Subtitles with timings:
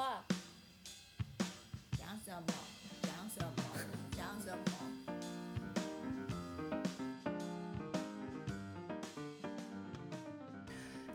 [0.00, 0.24] 话，
[1.98, 2.46] 讲什么？
[3.02, 3.52] 讲什么？
[4.16, 4.69] 讲什么？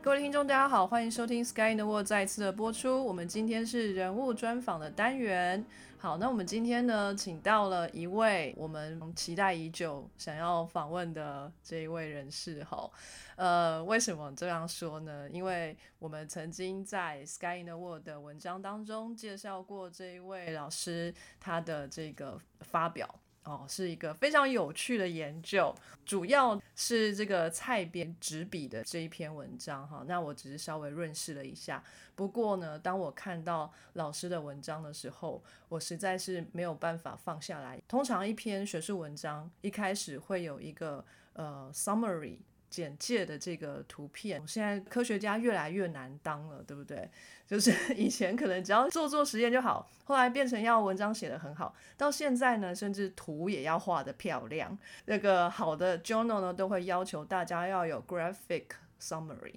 [0.05, 3.03] 各位听众，大家好，欢迎收听《Sky in the World》再一次的播出。
[3.03, 5.65] 我们今天是人物专访的单元。
[5.97, 12.63] 好，那我们今天呢，请到了一位我们期待已久、想要访问的这一位人士。
[12.66, 12.88] 哈，
[13.35, 15.27] 呃，为什么这样说呢？
[15.31, 23.09] 因为我们曾经在《Sky in the World》的文章当中介绍过这一位老师他的这个发表。
[23.45, 30.03] 哦，是一个非常有趣的研究，主要是这个蔡编执笔的这一篇文章哈。
[30.08, 31.84] 那我只是稍微润饰了一下。
[32.16, 37.80] 不过呢，当我看到老师的文章的时候，我实在是没有办法放下来。
[37.88, 42.39] 通常一篇学术文章一开始会有一个呃 summary。
[42.75, 47.09] 简介的这个图片，现在科学家越来越难当了，对不对？
[47.47, 54.77] 就是 以前可能只要做做实验就好，后来变成要文章写得很好，到现在呢，甚至图也要画得漂亮。
[55.05, 58.66] 那个好的 journal 呢，都会要求大家要有 graphic
[59.00, 59.53] summary。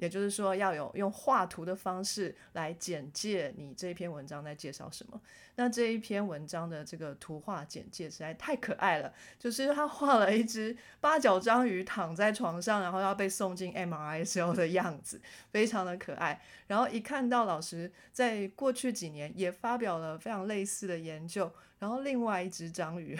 [0.00, 5.20] 也就是说，要有用画图的方式来简介你这篇文章在介绍什么。
[5.56, 15.20] 那这一篇文章的这个图画简介实在太可爱了，就是他画了一只八角章鱼躺在床上，然后要被送进 MRI 时候的样子，
[15.50, 16.40] 非常的可爱。
[16.66, 23.18] 然后一看到老师在过去几年也发表了非常类似的研究，然后另外一只章鱼。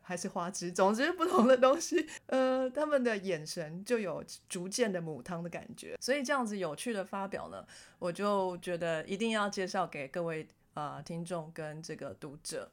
[0.00, 7.66] 还是花枝，总之不同的东西，呃，他们的眼神就有逐渐的母汤的感觉，所以这样子有趣的发表呢，
[7.98, 12.70] 我就觉得一定要介绍给各位啊听众跟这个读者。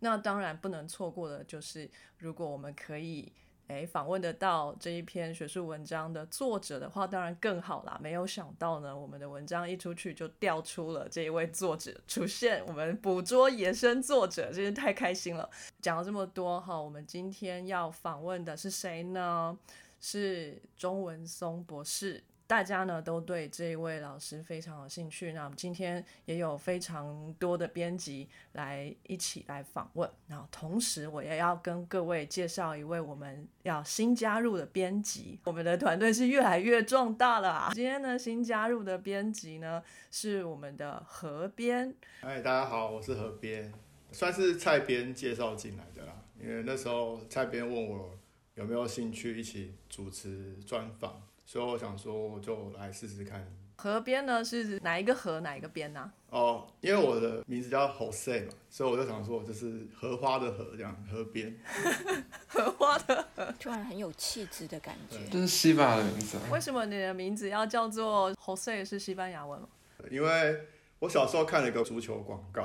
[0.00, 3.32] 那当然不能错过的就是，如果我们可以。
[3.68, 7.98] 诶，访问得到这一篇学术文章的作者的话，当然更好啦。
[8.02, 15.48] 没有想到呢，我们的文章一出去就调出了这一位作者出现，我们捕捉野生作者，真是太开心了。
[15.80, 19.56] 讲了这么多哈，我们今天要访问的是谁呢？
[19.98, 22.22] 是钟文松博士。
[22.54, 30.08] 大家呢都对这一位老师非常有兴趣，那我们今天也有非常多的编辑来一起来访问。
[30.28, 37.72] 然后同时我也要跟各位介绍一位我们要新加入的编辑，我们的团队是越来越壮大了啊！
[37.74, 39.82] 今天呢新加入的编辑呢
[40.12, 41.92] 是我们的何编。
[42.20, 43.72] 哎，大家好，我是何编，
[44.12, 46.22] 算是蔡编介绍进来的啦。
[46.40, 48.16] 因为那时候蔡编问我
[48.54, 51.20] 有没有兴趣一起主持专访。
[51.44, 53.46] 所以我想说，我就来试试看。
[53.76, 56.10] 河边呢是哪一个河哪一个边呢？
[56.30, 61.54] 哦，因为我的名字叫 Jose 嘛，所以我就想说，就是荷花的荷这样，河边。
[62.46, 65.18] 荷花的荷，突然很有气质的感觉。
[65.30, 66.38] 这是西班牙的名字。
[66.52, 69.68] 为什么你的名字要叫做 Jose 是西班牙文吗？
[70.08, 70.60] 因为
[71.00, 72.62] 我小时候看了一个足球广告，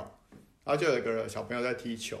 [0.64, 2.18] 然后就有一个小朋友在踢球，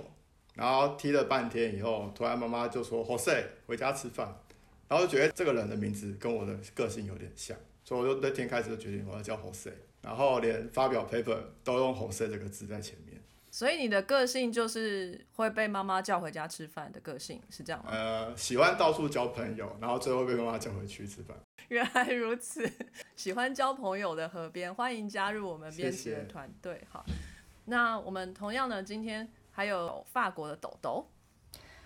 [0.54, 4.36] 然后踢了半天以后，突然妈妈就说 Jose 回家吃饭。
[4.90, 9.70] 然后就觉得这个人的名字跟我的个性有点像，所以我就那天开始就决定我要叫 Jose，
[10.02, 13.22] 然后连发表 paper 都用 Jose 这个字在前面。
[13.52, 17.92] 所以你的个性就是会被妈妈叫回家吃饭的个性，是这样吗？
[17.92, 21.36] 呃，喜欢到处交朋友，然后最后被妈妈叫回去吃饭。
[21.68, 22.68] 原来如此，
[23.14, 26.84] 喜欢交朋友的河边，欢迎加入我们编辑的团队。
[26.88, 27.06] 好，
[27.66, 31.08] 那我们同样呢，今天还有法国的豆豆。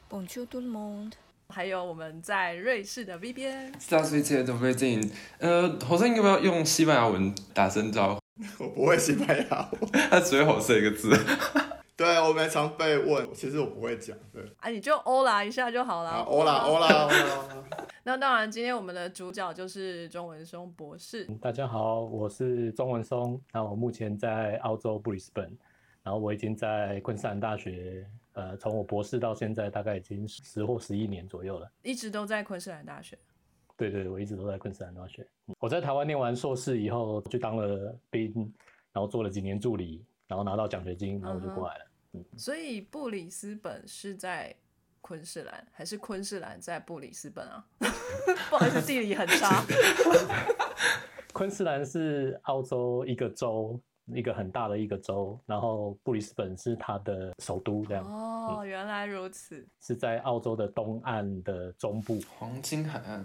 [0.09, 1.12] Bonjour tout le monde。
[1.54, 5.09] 还有我们在瑞士的 V 边，大家最都会进。
[5.38, 8.20] 呃，火生要不要用西班牙文打声招呼？
[8.59, 11.16] 我不会西班牙文， 他只会火生一个字。
[11.97, 14.16] 对，我们常被问，其实我不会讲。
[14.32, 16.10] 对，啊，你就欧啦一下就好了。
[16.22, 17.64] 欧啦欧啦欧啦。
[18.03, 21.25] 那当然，今天我们的主角就是钟文松博士。
[21.41, 23.41] 大家好，我是钟文松。
[23.53, 25.44] 那我目前在澳洲布里斯本，
[26.03, 28.04] 然后我已经在昆士兰大学。
[28.34, 31.70] 呃，从我博士到现在，大概已经十或十一年左右了。
[31.82, 33.19] 一直都在昆士兰大学。
[33.76, 35.26] 对对，我一直都在昆士兰大学。
[35.58, 38.32] 我在台湾念完硕士以后，就当了兵，
[38.92, 41.86] 然后做了几年助理，然后拿到奖学金，然后我就过来了。
[42.12, 42.25] 嗯。
[42.36, 44.54] 所以布里斯本是在
[45.00, 47.64] 昆士兰，还是昆士兰在布里斯本啊？
[48.50, 49.64] 不好意思，地理很差。
[51.32, 53.80] 昆士兰是澳洲一个州。
[54.06, 58.04] 一个很大的一个州，然后布里斯本是它的首都，这样。
[58.04, 59.66] 哦，原来如此。
[59.80, 63.24] 是在澳洲的东岸的中部，黄金海岸。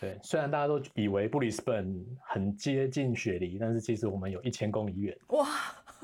[0.00, 5.16] 对，虽然大家都以为布里斯本很接近雪梨，但是其实我们有一千公里远。
[5.28, 5.46] 哇，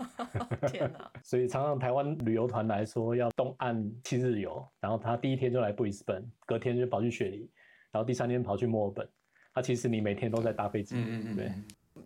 [0.70, 1.10] 天哪！
[1.22, 7.50] 所以常常台湾旅游团来说要东岸七日游，然后他第一天就来布里斯本，隔天就跑去雪梨，
[7.90, 9.08] 然后第三天跑去墨尔本。
[9.52, 11.52] 他其实你每天都在搭飞机嗯嗯，对。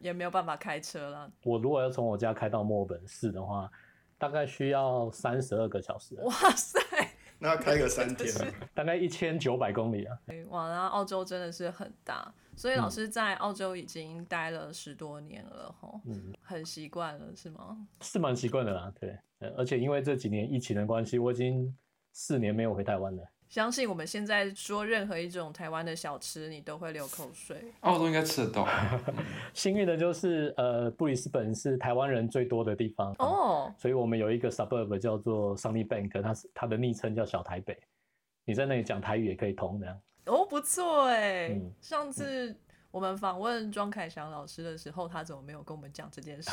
[0.01, 1.31] 也没有办法开车了。
[1.45, 3.71] 我如果要从我家开到墨尔本市的话，
[4.19, 6.79] 大概需要三十二个小时，哇塞！
[7.39, 8.33] 那要开个三天，
[8.73, 10.17] 大概一千九百公里啊。
[10.49, 17.77] 哇，那澳洲真的是很大，所以老师在澳洲已经待了十多年了，吼，嗯，很习惯了，是吗？
[18.01, 21.77] 是蛮习惯的啦，对，呃而且因为这几年疫情的关系，我已经
[22.13, 23.25] 四年没有回台湾了。
[23.53, 27.63] 相信我们现在说任何一种台湾的小吃，你都会流口水。
[27.81, 28.67] 澳洲应该吃得到。
[29.53, 37.79] 幸运的就是，呃，布里斯本是台湾人最多的地方，哦，所以我们有一个 suburb 叫做 Sunny Bank，它是它的昵称叫小台北。
[38.47, 40.01] 你在那里讲台语也可以通的。
[40.25, 41.49] 哦，不错哎。
[41.49, 42.57] 嗯上次
[42.93, 46.51] 我们访问庄凯翔老师的时候，他怎么没有跟我们讲这件事？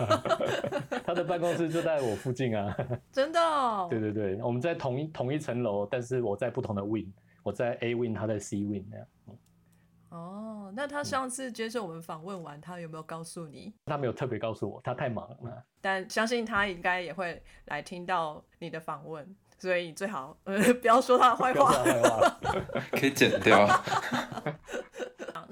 [1.06, 2.74] 他的办公室就在我附近啊。
[3.12, 3.86] 真的、哦？
[3.90, 9.06] 对对对，我们在同一同一层楼，但是我在不同的 wing，我在 A wing，他在 C wing 那样。
[9.28, 9.38] 嗯
[10.08, 13.74] 哦，那他上次接受我们访问完，他有没有告诉你？
[13.84, 15.62] 他没有特别告诉我，他太忙了。
[15.80, 21.74] 但相信他应该也会来听到你的访问，所以最好呃不要说他的坏话。
[22.92, 23.68] 可以剪掉。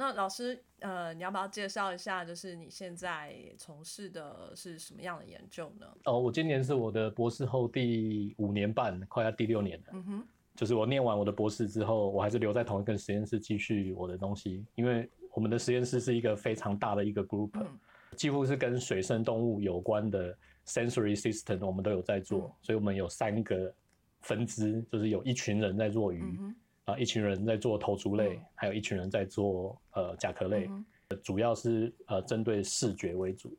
[0.03, 5.87] 好，那老师呃，你要不要介绍一下，就是你现在从事的是什么样的研究呢？
[6.07, 9.85] 哦，我今年是我的博士后第五年半，快要第六年了。
[9.93, 10.25] 嗯哼，
[10.57, 17.67] 就是我念完我的博士之后，我还是留在同一个实验室继续我的东西，因为我们的实验室是一个非常大的一个 group，、嗯
[18.17, 23.75] 几乎是跟水生动物有关的 sensory system 我们都有在做，嗯所以我们有三个
[24.21, 26.55] 分支，就是有一群人在做鱼，嗯
[26.87, 30.85] 哼，啊，一群人在做头足类，嗯还有一群人在做呃甲壳类，嗯
[31.23, 33.57] 主要是呃针对视觉为主。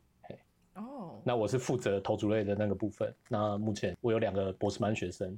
[0.76, 3.14] 哦，那我是负责头足类的那个部分。
[3.30, 5.38] 那目前我有两个博士班学生，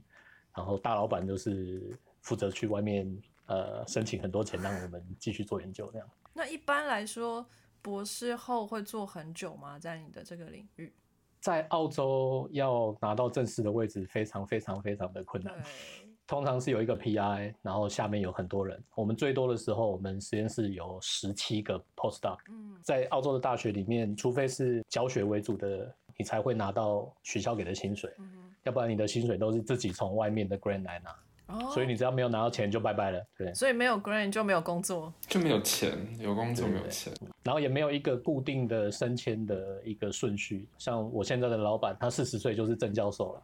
[0.55, 3.05] 然后大老板就是负责去外面
[3.47, 6.09] 呃申请很多钱，让我们继续做研究那样。
[6.33, 7.45] 那一般来说，
[7.81, 9.77] 博士后会做很久吗？
[9.77, 10.93] 在你的这个领域？
[11.41, 15.61] 在澳洲要拿到正式的位置，非常非常非常的困对难。
[16.27, 18.81] 通常是有一个 PI，然后下面有很多人。
[18.95, 22.37] 我们最多的时候，我们实验室有十七个 postdoc。
[22.49, 28.25] 嗯，在澳洲的大学里面，除非是教学为主的，你才会拿到学校给的薪水，嗯
[28.63, 31.15] 要不然你的薪水都是自己从外面的 grant 来拿。
[31.47, 33.53] 哦，所以你只要没有拿到钱就拜拜了，对。
[33.53, 35.13] 所以没有 grant 就没有工作。
[35.27, 37.13] 就没有钱，有工作没有钱。
[37.43, 43.43] 然后也没有一个固定的升迁的一个顺序，像我现在的老板，他四十岁就是正教授了，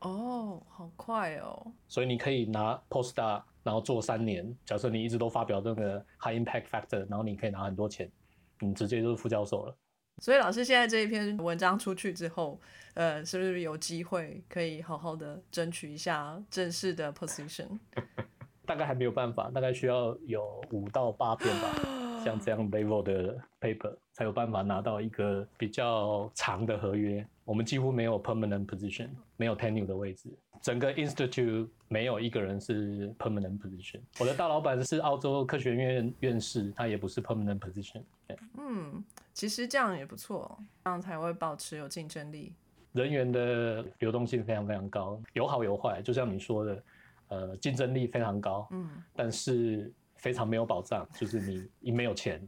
[0.00, 1.72] 哦，好快哦。
[1.88, 4.56] 所以你可以拿 postdoc，然后做三年。
[4.64, 8.10] 假设你一直都发表这个 high impact factor，然后你可以拿很多钱，
[8.60, 9.76] 你直接就是副教授了。
[10.22, 12.60] 所以老师现在这一篇文章出去之后，
[12.92, 17.78] 呃，是不是有机会可以好好的争取一下正式的 position？
[18.66, 27.26] 大概还没有办法，大概需要有五到八篇吧，像这样 level 的 paper 才有办法拿到一个比较长的合约。
[27.50, 30.30] 我们几乎没有 permanent position，没有 tenure 的位置。
[30.62, 34.00] 整个 institute 没有一个人是 permanent position。
[34.20, 38.04] 我的大老板是澳洲科学院院士，他也不是 permanent position。
[38.28, 42.54] 对嗯，其实这样也不错，这样才会保持有竞争力。
[42.92, 46.84] 人员的流动性非常非常高，有好有坏，就像你说的，
[47.30, 52.40] 呃，竞争力非常高，嗯，但是非常没有保障，就是你你没有钱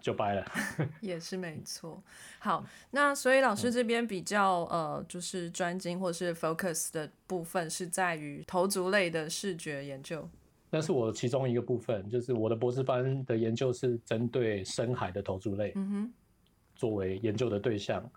[0.00, 0.44] 就掰了。
[1.00, 2.02] 也是没错。
[2.38, 10.28] 好，那所以老师这边比较呃，就是专精或是 focus 的部分是在于头足类的视觉研究。
[10.70, 16.12] 那是我其中一个部分，就是我的博士班的研究是针对深海的头足类嗯哼，
[16.76, 18.08] 作为研究的对象，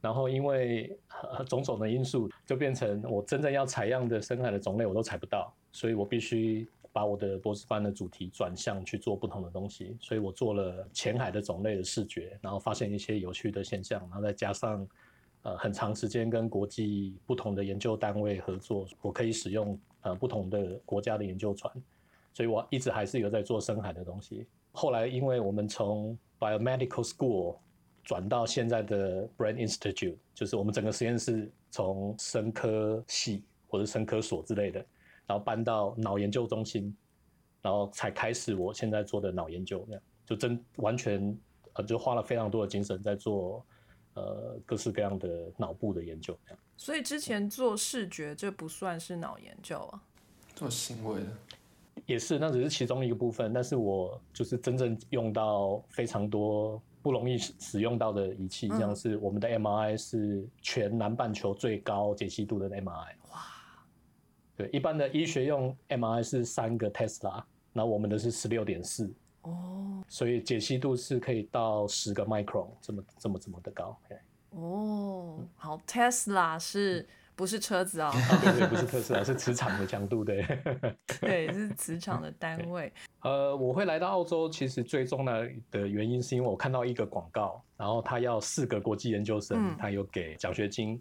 [0.00, 0.98] 然后因为
[1.32, 14.86] 呃种种的因素，就变成我真正要采样的深海的种类我都采不到，所以我必须把我的博士班的主题转向去做不同的东西，所以我做了浅海的种类的视觉，然后发现一些有趣的现象，然后再加上
[15.42, 21.72] 呃很长时间跟国际不同的研究单位合作，我可以使用呃不同的国家的研究船，
[22.34, 24.46] 所以我一直还是有在做深海的东西。
[24.70, 27.56] 后来因为我们从 biomedical school
[28.04, 34.84] 转到现在的 Brain Institute，就是我们整个实验室从生科系或者生科所之类的，
[35.32, 36.94] 然后搬到脑研究中心，
[37.62, 41.34] 然后才开始我现在做的脑研究，这样就真完全
[41.72, 43.64] 呃就花了非常多的精神在做
[44.12, 46.58] 呃各式各样的脑部的研究，这样。
[46.76, 50.02] 所以之前做视觉这不算是脑研究啊。
[50.54, 51.26] 做行为的，
[52.04, 53.54] 也是，那只是其中一个部分。
[53.54, 63.14] 但是我就是真正用到非常多不容易使使用到的仪器，嗯像是我们的 MRI 是全南半球最高解析度的 MRI。
[64.70, 67.42] 一般的医学用 MRI 是三个 Tesla，
[67.72, 73.98] 然后我们的是十六点四，哦所以解析度是可以到十个 micron 这么这么这么的高。
[74.50, 78.12] 哦，好，Tesla 是不是车子啊？
[78.42, 80.46] 对对，不是特斯拉，是磁场的强度，对。
[81.22, 82.92] 对，是磁场的单位。
[83.22, 91.00] 呃，我会来到澳洲，其实最重要的原因是因为我看到一个广告，然后他要四个国际研究生，嗯他有给奖学金，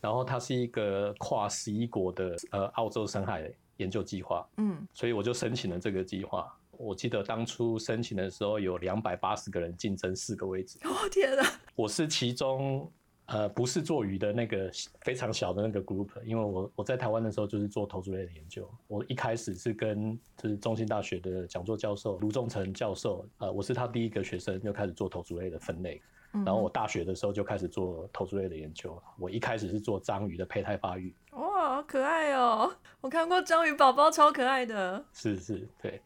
[0.00, 6.52] 然后它是一个跨十一国的呃澳洲深海研究计划，嗯，所以我就申请了这个计划。
[6.72, 11.42] 我记得当初申请的时候有两百八十个人竞争四个位置，哦天哪，
[11.74, 12.88] 我是其中
[13.26, 26.02] 呃不是做鱼的那个非常小的那个 group，因为我我在台湾的时候就是做投资类的研究，我一开始是跟就是中兴大学的讲座教授卢仲成教授，呃，我是他第一个学生就开始做投资类的分类，嗯
[26.32, 32.70] 然后我大学的时候就开始做投资类的研究，我一开始是做章鱼的胚胎发育，哇，好可爱哦！
[33.00, 35.04] 我看过章鱼宝宝，超可爱的。
[35.12, 36.00] 是是，对。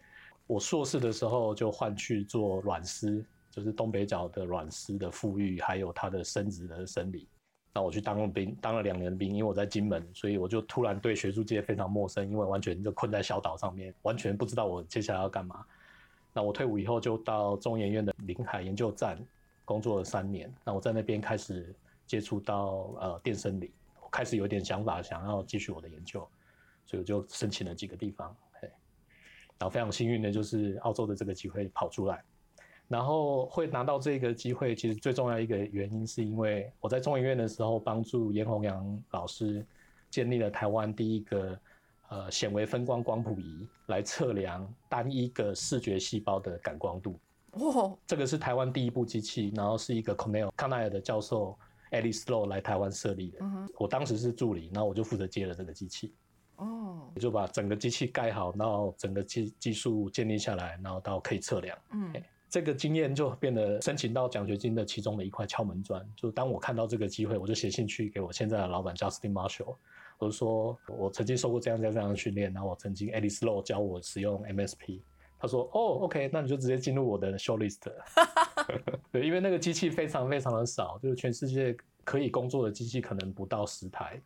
[0.47, 7.27] 我硕士的时候就换去做卵丝，就是东北角的卵丝的富裕，还有它的生殖的生理。
[7.75, 15.65] 那我去当了兵，当了两年兵，因为我在金门，所以我就突然对学术界非常陌生，因为完全就困在小岛上面，完全不知道我接下来要干嘛。
[16.35, 19.19] 那我退伍以后就到中研院的临海研究站
[19.65, 20.53] 工作了三年。
[20.65, 21.75] 那我在那边开始
[22.07, 26.29] 接触到呃电生理，我开始有点想法，想要继续我的研究，
[26.87, 28.35] 所以我就申请了几个地方。
[28.61, 28.69] 嘿
[29.59, 32.25] 然后非常幸运的就是澳洲的这个机会跑出来，
[32.89, 39.65] 然后会拿到这个机会，其实最重要一个原因是因为我在中研院的时候帮助严宏阳老师
[40.11, 41.59] 建立了台湾第一个
[42.09, 47.19] 呃显微分光光谱仪来测量单一个视觉细胞的感光度。
[47.53, 51.57] 哇，这个是台湾第一部机器，然后是一个 Cornell 康奈尔的教授
[51.91, 53.39] Alice Low 来台湾设立的。
[53.43, 56.15] 嗯，我当时是助理，然后我就负责接了这个机器。
[56.57, 61.77] 哦，我就把整个机器盖好，然后整个技技术建立下来，然后到可以测量。
[61.93, 62.13] 嗯
[62.49, 66.07] 这个经验就变得申请到奖学金的其中的一块敲门砖。
[66.15, 69.75] 就当我看到这个机会，我就写信去给我现在的老板 Justin Marshall，
[70.19, 75.01] 我就说我曾经受过这样这样这样的训练，然后我曾经 Alice Low 教我使用 MSP。
[75.43, 77.81] 他说：“哦，OK，那你就直接进入我的 show list。
[79.11, 84.23] ”对，因为那个机器非常非常的少，就是全世界可以工作的机器可能不到十台。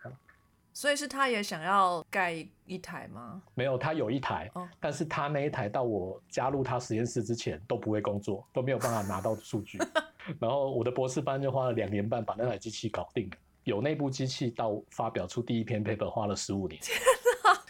[0.74, 3.40] 所以是他也想要盖一台吗？
[3.54, 9.78] 没有，他有一台，哦但是他那一台到我加入他实验室之前都不会工作，都没有办法拿到数据。
[10.38, 13.36] 然后我的博士班就花了两年半把那台机器搞定了。
[13.64, 16.78] 有那部机器到发表出第一篇 paper 花了十五年。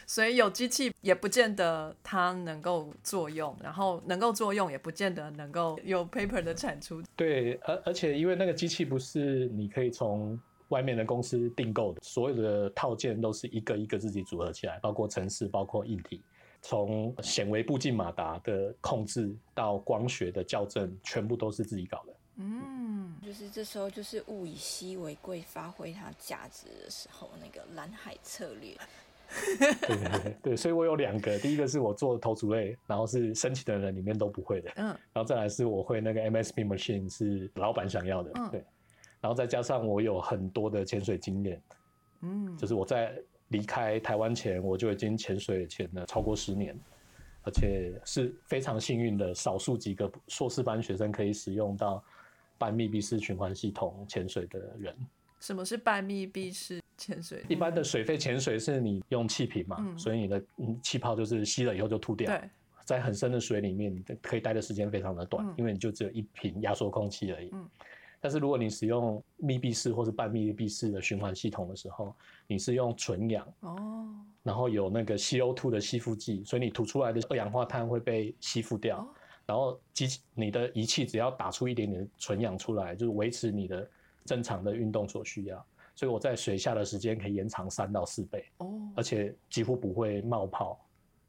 [0.06, 7.02] 所以有机器也不见得它能够作用，然后能够作用也不见得能够有 paper 的产出。
[7.16, 16.22] 对，而而且因为那个机器不是你可以从外面的公司订购的，所有的套件都是一个一个自己组合起来，包括程式，包括硬体，
[16.62, 22.12] 从显微步进马达的控制到光学的校正，全部都是自己搞的。
[22.36, 28.76] 嗯，就是这时候就是物以稀为贵，发挥它价值的时候，那个蓝海策略。
[29.58, 38.64] 对对对 对，所以我有两个，第一个是我做投组类，然后是申请的人里面都不会的，嗯然后再来是我会那个 MSP machine 是老板想要的，嗯对，
[39.20, 41.62] 然后再加上我有很多的潜水经验，
[42.22, 43.16] 嗯，就是我在
[43.48, 46.76] 离开台湾前，我就已经潜水潜了超过十年，
[47.42, 52.02] 而且是非常幸运的，少数几个硕士班学生可以使用到
[52.58, 54.96] 半密闭式循环系统潜水的人。
[55.40, 57.44] 什么是半密闭式潜水？
[57.48, 62.26] 一般的水肺潜水是你用气瓶嘛，嗯所以你的嗯气泡就是吸了以后就吐掉。
[62.26, 62.48] 对，
[62.84, 67.50] 在很深的水里面，你可以待的时间非常的短，嗯因为你就只有一瓶压缩空气而已。
[67.52, 67.68] 嗯
[68.18, 72.16] 但是如果你使用密闭式或是半密闭式的循环系统的时候，
[72.46, 74.08] 你是用纯氧，哦，
[74.42, 79.00] 然后有那个 CO2 的吸附剂，所以你吐出来的二氧化碳会被吸附掉。
[79.00, 79.08] 哦
[79.46, 83.88] 然后机器你的仪器只要打出一点点纯氧出来，就是维持你的
[84.26, 85.64] 正常的运动所需要。
[85.94, 88.44] 所以我在水下的时间可以延长三到四倍。
[88.58, 90.78] 哦，而且几乎不会冒泡，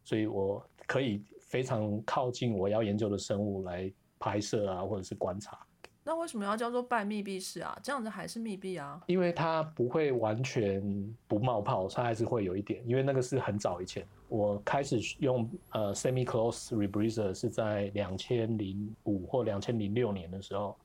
[0.03, 3.89] 所以我可以非常靠近我要研究的生物来
[4.19, 5.57] 拍摄啊，或者是观察，
[6.03, 7.77] 那为什么要叫做半密闭式啊？
[7.83, 9.01] 这样子还是密闭啊？
[9.07, 10.81] 因为它不会完全
[11.27, 20.77] 不冒泡，它还是会有一点，因为那个是很早以前，我开始用呃 semi close rebreather 是在两千零五或两千零六年的时候，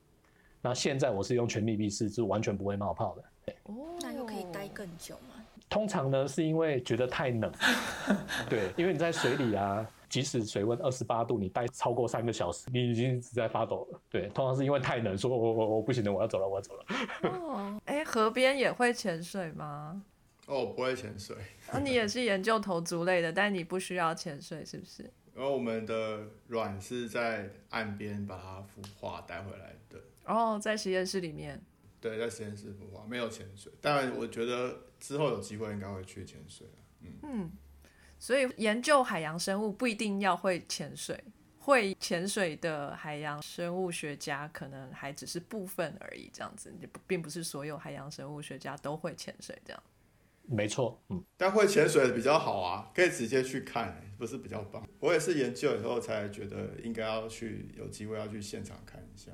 [0.65, 3.53] 那现在我是用全密闭式，是完全不会冒泡的。
[3.63, 5.43] 哦，那又可以待更久吗？
[5.69, 7.51] 通常呢，是因为觉得太冷，
[8.49, 13.99] 对，因为你在水里啊，即使水温二十八度，你待超过三个小时，你已经一直在发抖了。
[14.09, 16.85] 对，通常是因为太冷，说我我我不行了，我要走了，我要走了。
[17.23, 20.01] 哦， 哎，河边也会潜水吗？
[20.47, 21.35] 哦，不会潜水，
[21.71, 25.11] 啊，你也是研究头足类的，但你不需要潜水，是不是？
[25.33, 31.61] 然后我们的卵是在岸边把它孵化带回来的，哦，在实验室里面，
[31.99, 33.71] 对，在实验室孵化，没有潜水。
[33.81, 36.67] 当然，我觉得之后有机会应该会去潜水
[37.21, 37.51] 嗯
[38.17, 41.21] 所以研究海洋生物不一定要会潜水，
[41.59, 49.83] 会潜水的海洋生物学家可能还只是部分而已，这样子，也不并不是所有海洋生物学家都会潜水这样。
[50.45, 54.87] 没错，嗯，但会潜水的比较好啊，可以直接去看，不是比较棒。
[54.99, 59.31] 我也是研究以后才觉得应该要去，有机会要去现场看一下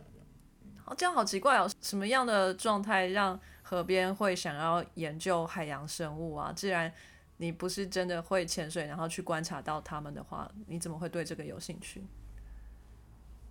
[0.95, 0.95] 这样。
[0.95, 6.51] 好，这样好奇怪哦，什么样的状态让河边会想要研究海洋生物啊？
[6.53, 6.91] 既然
[7.37, 12.03] 你不是真的会潜水，然后去观察到它们的话，你怎么会对这个有兴趣？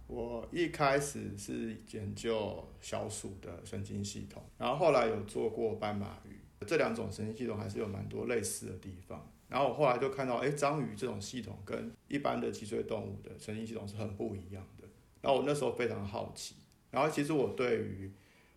[0.08, 9.30] 我一开始是研究小鼠的神经系统，然后后来有做过斑马鱼，这两种神经系统还是有蛮多类似的地方。
[9.48, 14.88] 然后我后来就看到，哎，章鱼这种系统跟一般的脊椎动物的神经系统是很不一样的。
[15.20, 16.54] 然后我那时候非常好奇，
[16.90, 18.10] 然后其实我对于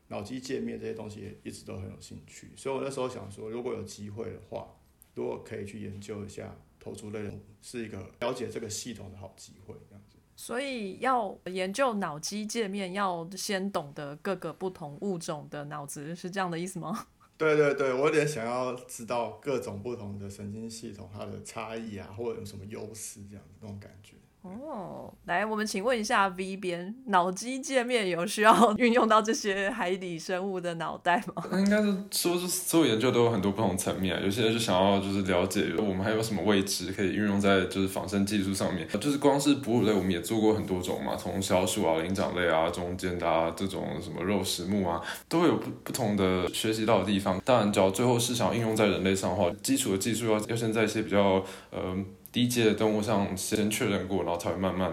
[0.07, 4.67] 脑机界面这些东西也一直都很有兴趣，所以我那时候想说，如果有机会的话，
[5.15, 10.17] 如果可以去研究一下投足类动物，是一个了解这个系统的好机会，这样子。
[10.35, 17.07] 所以要研究脑机界面，要先懂得各个不同物种的脑子，是这样的意思吗？
[17.38, 24.15] 对对对，我有点想要知道各种不同的神经系统它的差异啊，或者有什么优势这样子那种感觉。
[24.43, 31.43] 哦，来，我们请问一下 V 边，脑机界面有需要运用到这些海底生物的脑袋吗？
[31.60, 47.39] 应该是说，是所有研究都有很多不同层面，有些人就想要就是了解我们还有什么位置可以运用在就是仿生技术上面，就是光是哺乳类我们也做过很多种嘛，从小鼠啊、灵长类啊、中间的啊这种什么肉食目啊，都会有不不同的学习到的地方。
[47.45, 51.95] 当然，只要最后是想应用在人类上的话，基础的技术要要先在一些比较呃。
[52.31, 54.91] 低阶的动物上先确认过，然后才会慢慢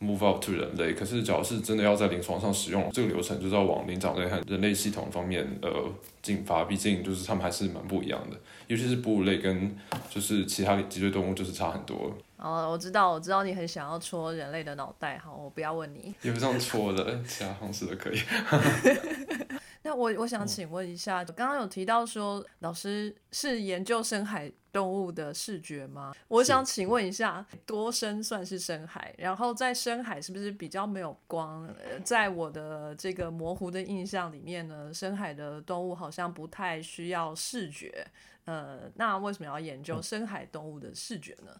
[0.00, 0.92] move up to 人类。
[0.92, 5.70] 可是，只要是真的要在临床上使用，这个流程就是要往灵长类和人类系统方面呃
[6.20, 6.64] 进发。
[6.64, 9.74] 毕竟，就是他们还是蛮不一样的，尤其是哺乳类跟
[10.10, 12.14] 就是其他脊椎动物就是差很多。
[12.36, 16.14] 哦，我知道，我知道你很想要戳人类的脑袋，好，我不要问你。
[16.20, 18.18] 也不这样戳的，其他方式都可以。
[19.86, 26.14] 那我我想请问一下，刚刚有提到说老师是研究深海动物的视觉吗？
[26.26, 29.14] 我想请问一下，多深算是深海？
[29.18, 31.68] 然后在深海是不是比较没有光？
[32.02, 38.06] 在我的这个模糊的印象里面呢，深海的动物好像不太需要视觉。
[38.46, 41.54] 呃，那为什么要研究深海动物的视觉呢？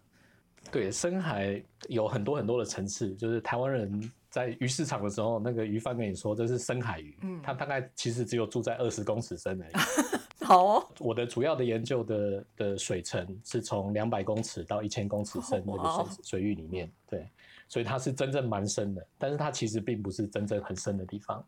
[0.71, 4.11] 对，深海有很多很多的层次，就是台湾人。
[4.35, 9.73] 在鱼市场的时候，那个鱼贩跟你说这是深海鱼，嗯，它大概其实只有住在二十公尺深而已。
[10.45, 17.31] 好哦，我的主要的研究的的水层是从两百公尺到一千公尺深那个水水域里面，对，
[17.69, 21.41] 所以它是真正蛮深的，但是它其实并不是真正很深的地方。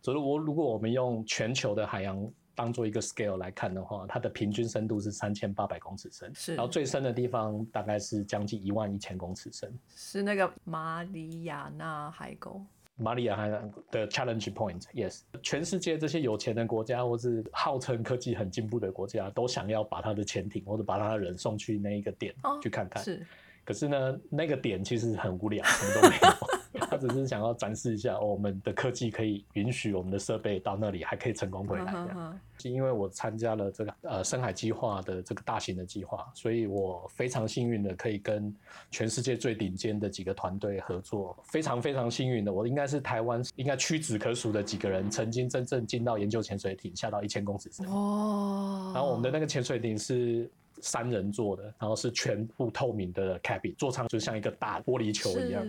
[0.00, 2.30] 所以，我如果我们用全球的海洋。
[2.58, 12.60] 当做一个 scale 来看的话，它的平均深度是三千八百公尺深，是，然后最深的地方大概是将近一万一千公尺深，是那个马里亚纳海沟。
[12.96, 13.48] 马里亚海
[13.92, 23.00] 的 challenge point，yes，全世界这些有钱的国家或是号称科技很进步的国家，都想要把他的潜艇或者把他的人送去那一个点去看看。
[23.04, 23.24] 是，
[23.64, 26.57] 可是呢，那个点其实很无聊，什么都没有。
[26.88, 31.92] 他只是想要展示一下，我们的科技可以允许我们的设备到那里还可以成功回来。
[31.92, 38.54] 这样，是因为我参加了这个呃深海计划的这个大型的计划，所以我非常幸运的可以跟
[38.90, 41.36] 全世界最顶尖的几个团队合作。
[41.44, 47.86] 非常非常幸运的，我应该是台湾应该屈指可数的几个人，曾经真正进到研究潜水艇下到一千公尺深。
[47.88, 48.90] 哦。
[48.94, 50.50] 然后我们的那个潜水艇是。
[50.80, 55.66] 三人座的，然后是全部透明的 cabin，座舱就像一个大玻璃球一样，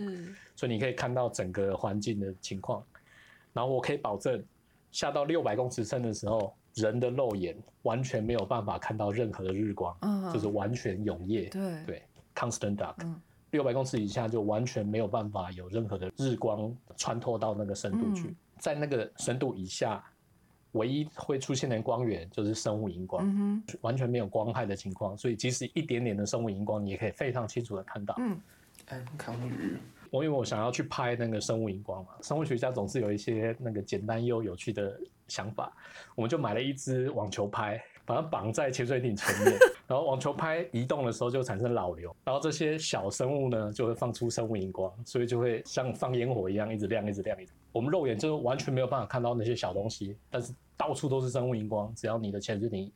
[0.56, 2.84] 所以你可以看到整个环境的情况。
[3.52, 4.42] 然后我可以保证，
[4.92, 9.96] 下到六百公尺深的时候，人的肉眼完全没有办法看到任何的日光，
[10.32, 11.48] 就是完全永夜。
[11.48, 12.02] 对对
[12.34, 12.94] ，constant dark。
[13.50, 20.04] 六百公尺以下就完全没有办法有任何的日光穿透到那个深度去，在那个深度以下。
[20.72, 28.14] 唯一会出现的光源就是生物荧光，嗯完全没有光害的情况，所以即使一点点的生物荧光，你也可以非常清楚的看到。
[28.18, 28.40] 嗯，
[28.86, 29.76] 安康鱼。
[30.10, 35.72] 我因为我想要去拍那个生物荧光嘛，生物学家总是有一些那个简单又有趣的想法，
[36.16, 39.56] 我们就买了一支网球拍，把它绑在潜水艇前面，
[39.86, 47.52] 然后网球拍移动的时候就产生老流，然后这些小生物呢就会放出生物荧光，所以就会像放烟火一样一直亮，一直亮，一直。
[47.72, 51.94] 我们肉眼就完全没有办法看到那些小东西，但是到处都是生物荧光。
[51.94, 52.90] 只要你的潜水艇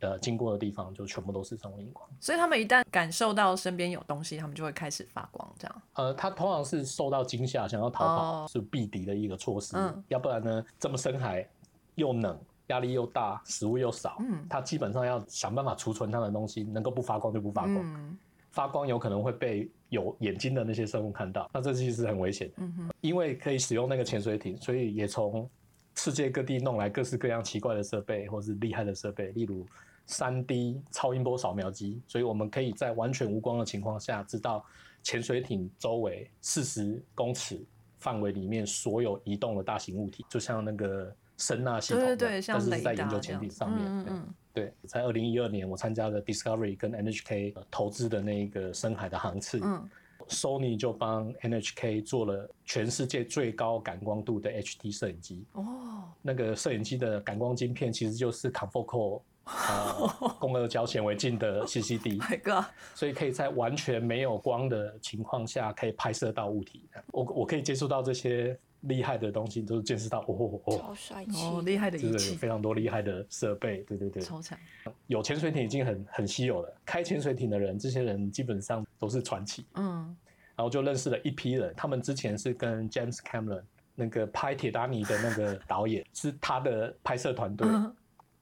[0.00, 2.08] 呃经过的地方就全部都是生物荧光。
[2.20, 5.82] 所以他们一旦感受到身边有东西，他们就会开始发光，这样。
[5.94, 9.76] 呃，他通常是受到惊吓，想要逃跑，哦是避敌的一个措施。
[9.76, 11.48] 嗯要不然呢，这么深海
[11.94, 17.76] 又冷，压力又大，食物又少，嗯它基本上要想办法储存它的东西，能够不发光就不发光。
[17.76, 18.18] 嗯
[18.56, 22.54] 发光有可能会被有眼睛的那些生物看到，那这其实是很危险的。
[22.60, 25.46] 嗯哼因为可以使用那个潜水艇，所以也从
[25.94, 29.66] 世界各地弄来各式各样奇怪的设备，或是厉害的设备，例如
[30.06, 34.64] 三 D 超音波扫描机，所以我们可以在完全无光的情况下，知道
[35.02, 37.62] 潜水艇周围四十公尺
[37.98, 43.84] 范围里面所有移动的大型物体，就像那个声呐系统，对对对，像但是是在研究潜艇上面。
[44.02, 49.60] 对嗯嗯对，在二零一二年，我参加了 Discovery 跟 NHK 呃投资的那个深海的航次。
[49.62, 49.86] 嗯
[50.28, 55.44] Sony 就帮 NHK 做了全世界最高感光度的 HD 摄影机。
[55.54, 60.08] 嗯，哦，那个摄影机的感光晶片其实就是 Confocal 呃
[60.40, 66.82] 共二胶显微镜的 CCD，My God，所以可以在完全没有光的情况下，可以拍摄到物体。
[67.12, 73.78] 我我可以接触到这些厉害的东西，都是见识到哦哦超帅气哦，厉害的就是有仪器，非常多厉害的设备。
[73.82, 74.58] 对对对，超强。
[75.06, 76.72] 有潜水艇已经很很稀有了。
[76.84, 79.66] 开潜水艇的人，这些人基本上都是传奇。
[79.74, 80.16] 嗯
[80.56, 83.62] 然后就认识了一批人，他们之前是跟 James Cameron
[83.94, 87.94] 那个拍《铁达尼》的那个导演是他的拍摄团队，嗯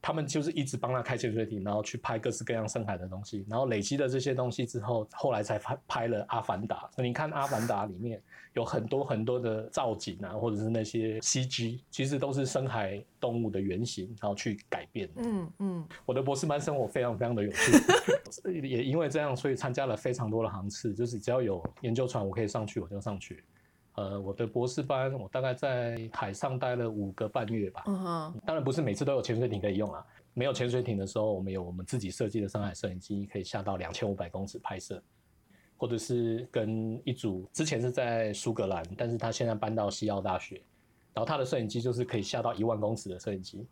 [0.04, 6.86] 他们就是一直帮他开潜水艇，然后去拍各式各样深海的东西，然后累积了这些东西之后，后来才拍拍了《阿凡达》。
[7.02, 15.22] 你看《阿凡达》里面有很多很多的造景啊，或者是那些 CG，其实都是深海动物的原型，然后去改变的。
[15.24, 17.72] 嗯嗯， 我的博士班生活非常非常的有趣，
[18.60, 23.42] 也因为这样，所以参加了非常多的航次，就是只要有研究船我可以上去，我就上去。
[23.94, 30.04] 呃，我的博士班我大概在海上待了五个半月吧，嗯哼，当然不是每次都有潜水艇可以用啊。
[30.36, 35.00] 没有潜水艇的时候，我们有我们自己设计的深海摄影机，可以下到两千五百公尺拍摄，
[35.76, 40.60] 或者是跟一组之前是在苏格兰，但是他现在搬到西澳大学，
[41.12, 43.64] 然后他的摄影机就是可以下到一万公尺的摄影机，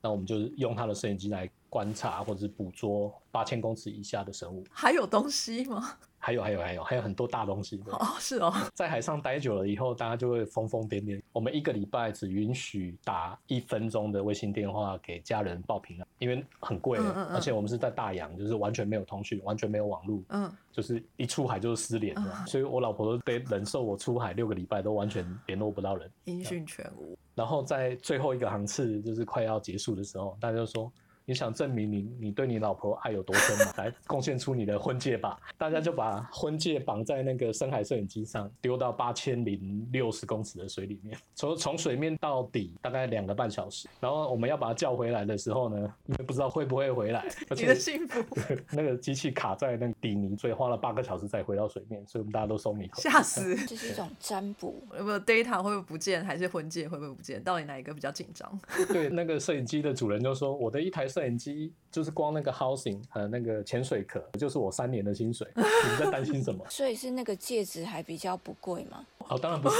[0.00, 5.98] 那我们就是用他的摄影机来观察或者是捕捉八千公尺以下的生物，还有东西吗？
[6.26, 7.76] 还有还有还有还有很多大东西。
[7.76, 11.22] 对哦，是哦，在海上待久了以后，大家就会疯疯癫癫。
[11.32, 22.12] 我们一个礼拜只允许打一分钟的微信电话给家人报平安，因为很贵，嗯嗯嗯而且我们是在大洋，就是完全没有通讯，完全没有网络，嗯，就是一出海就是失联
[22.44, 26.10] 所以我老婆都得忍受我出海六个礼拜都完全联络不到人。
[26.24, 27.16] 音讯全无。
[27.36, 30.92] 然后在最后一个航次，就是快要结束的时候，大家就说。
[31.28, 33.72] 你想证明你你对你老婆爱有多深吗？
[33.78, 35.36] 来贡献出你的婚戒吧！
[35.58, 43.88] 大家就把婚戒绑在那个深海摄影机上，丢到八千零六十公尺的水里面，从从水面到底大概两个半小时。
[43.98, 48.22] 然后我们要把它叫回来的时候呢，因为不知道会不会回来，而你的幸福，
[48.70, 53.08] 那个机器卡在那个底泥，所以花了八个小时才回到水面，所以我们大家都松了一口气。
[53.08, 53.56] 吓死！
[53.66, 57.42] 这是一种占卜，有没有 data 会不会不见，还是婚戒会不会不见？
[57.42, 58.56] 到底哪一个比较紧张？
[58.92, 65.48] 对，那个摄影机的主人就说，我的一台摄影机就是光那个 housing 和那个潜水壳，就是我三年的薪水。
[65.56, 66.62] 你们在担心什么？
[66.68, 69.02] 所以是那个戒指还比较不贵吗？
[69.26, 69.76] 哦，当然不是，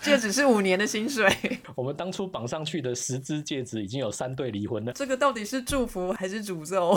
[0.00, 1.30] 戒指是五年的薪水，
[1.76, 4.94] 我们当初绑上去的十只戒指已经有三对离婚了。
[4.94, 6.96] 这个到底是祝福还是诅咒？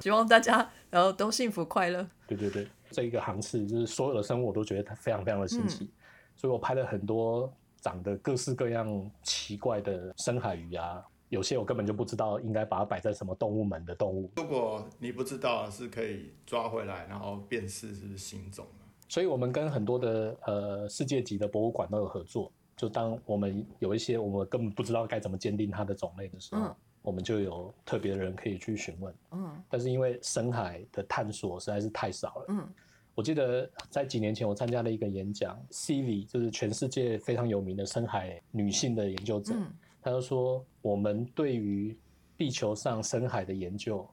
[0.00, 2.08] 希望大家然后都幸福快乐。
[2.28, 5.90] 对对对，这一个航次就是所有的生物我都觉得它非常非常的新奇，
[6.36, 14.30] 所以我拍了很多长得各式各样奇怪的深海鱼啊，有些我根本就不知道应该把它摆在什么动物门的动物。
[14.36, 18.84] 如果你不知道，是可以抓回来，然后辨识是不是新种的。
[19.08, 22.50] 所以我们跟很多的呃世界级的博物馆都有合作。
[22.76, 29.14] 就当我们有一些我们根本不知道该怎么鉴定它的种类的时候，嗯我们就有特别的人可以去询问。
[29.30, 32.68] 嗯但是因为深海的探索实在是太少了，嗯
[33.14, 39.72] 我记得在几年前我参加了一个演讲 c v 就是全世界非常有名的深海女性的研究者，嗯
[40.06, 41.98] 他就说我们对于
[42.38, 44.08] 地球上深海的研究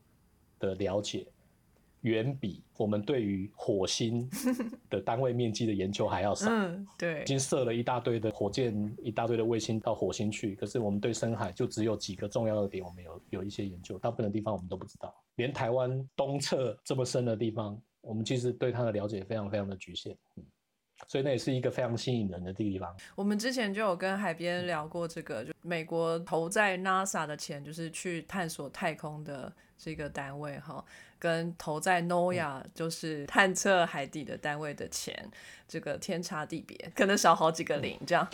[0.57, 1.27] 的了解，
[2.01, 4.27] 远比我们对于火星
[4.89, 6.47] 的单位面积的研究还要少。
[6.49, 15.13] 嗯，对已，经射了一大堆的火箭、一大堆的卫星到火星去，可是我们对深海就只有几个重要的点，我们有有一些研究，大部分的地方我们都不知道。
[15.35, 20.17] 连台湾东侧这么深的地方，我们其实对它的了解非常非常的局限。
[20.37, 20.43] 嗯，
[21.07, 22.95] 所以那也是一个非常吸引人的地方。
[23.15, 30.83] 我们之前就有跟海边聊过这个，就美国投在 NASA 的钱，就是去探索太空的这个单位哈，
[31.19, 35.29] 跟投在 NOAA 就是探测海底的单位的钱，
[35.67, 38.27] 这个天差地别，可能少好几个零这样。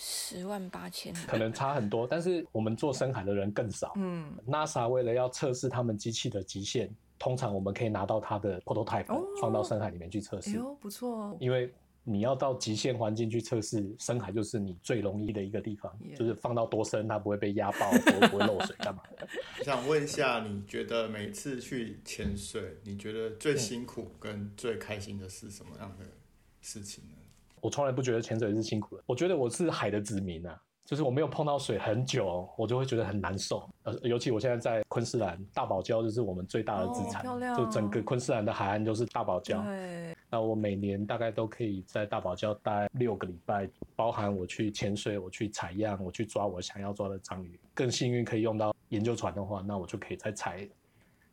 [0.00, 3.92] 十万八千，可能差很多，但是我们做深海的人更少。
[3.96, 11.36] 嗯，NASA 为了要测试他们机器的极限，通常我们可以拿到它的 prototype 哦放到深海里面去测试，哎呦，不错哦。
[11.40, 11.74] 因为
[12.10, 19.28] 你要到极限环境去测试，深海就是你最容易的一个地方就是放到多深它不会被压爆，不会不会漏水干嘛的。
[19.58, 26.06] 我想问一下，你觉得每次去潜水，你觉得最辛苦跟最开心的是什么样的
[26.62, 27.16] 事情呢？
[27.60, 33.68] 我从来不觉得潜水是辛苦的，我觉得我是海的子民啊，就是我没有碰到水很久，我就会觉得很难受。
[33.82, 39.62] 呃，尤其我现在在昆士兰，大堡礁就是我们最大的资产，哦就整个昆士兰的海岸都是大堡礁。
[39.64, 47.58] 对，那我每年大概都可以在大堡礁待六个礼拜，包含我去潜水、我去采样、我去抓我想要抓的章鱼。
[47.74, 50.68] 更幸运可以用到研究船的话，那我就可以再采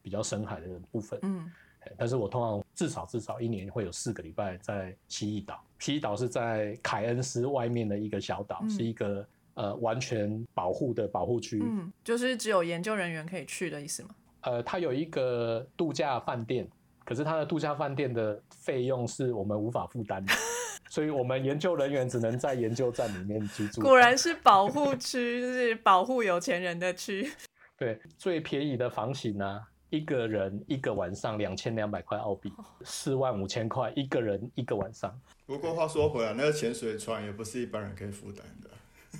[0.01, 1.19] 比较深海的部分。
[1.23, 1.51] 嗯，
[1.97, 5.61] 但是我通常至少至少一年会有四个礼拜在蜥蜴岛。
[5.79, 11.59] 蜥蜴岛是在凯恩斯外面的一个小岛，嗯是一个呃完全保护的保护区。
[11.61, 14.15] 嗯，就是只有研究人员可以去的意思吗？
[14.41, 16.67] 呃，它有一个度假饭店，
[17.05, 20.33] 可是他的度假饭店的费用是我们无法负担的，
[20.89, 23.79] 所以我们研究人员只能在研究站里面居住。
[23.79, 27.31] 果然是保护区， 就是保护有钱人的区。
[27.77, 32.51] 对，最便宜的房型呢、一个人一个晚上两千两百块澳币，
[32.83, 35.13] 四万五千块一个人一个晚上。
[35.45, 38.69] 不过话说回来，那个潜水船也不是一般人可以负担的。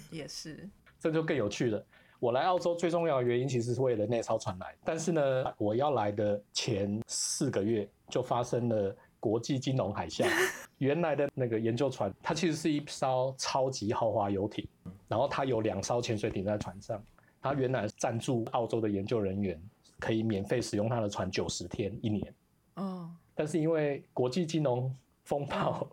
[0.09, 0.67] 也是，
[0.99, 1.85] 这就更有趣了。
[2.19, 10.25] 我来澳洲最重要的原因其实是为了那艘船来，但是呢，我要来的前四个月就发生了国际金融海啸。
[10.79, 14.67] 原来的那个研究船，它其实是一艘超级豪华游艇，
[15.07, 17.01] 然后它有两艘潜水艇在船上。
[17.41, 19.61] 它原来赞助澳洲的研究人员
[19.99, 22.33] 可以免费使用它的船九十天一年，
[22.73, 24.91] 哦，但是因为国际金融
[25.25, 25.87] 风暴，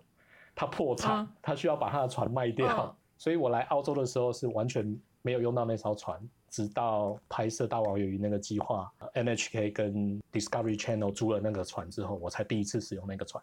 [0.54, 13.42] 它破产嗯，它需要把它的船卖掉，嗯所以我来澳洲的时候是完全没有用到那艘船，直到拍摄《大王有鱼》那个计划呃，NHK 跟 Discovery Channel 租了那个船之后，我才第一次使用那个船。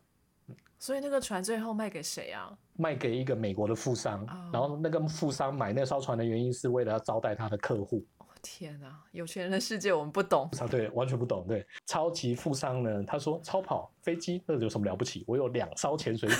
[0.77, 2.57] 所以那个船最后卖给谁啊？
[2.77, 8.05] 卖给一个美国的富商，哦然后那个富商买那艘船的原因是为了要招待他的客户。
[8.41, 10.49] 天啊，有钱人的世界我们不懂。
[10.59, 11.45] 啊，对，完全不懂。
[11.45, 15.25] 对，超级富商呢，他说超跑飞机那有什么了不起？
[15.27, 16.37] 我有两艘潜水艇，